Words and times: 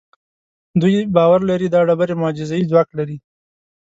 دوی 0.81 0.97
باور 1.15 1.39
لري 1.49 1.67
دا 1.75 1.79
ډبرې 1.87 2.15
معجزه 2.21 2.55
اي 2.57 2.63
ځواک 2.71 2.89
لري. 2.99 3.17